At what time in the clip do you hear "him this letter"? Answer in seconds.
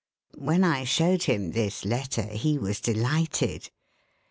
1.25-2.23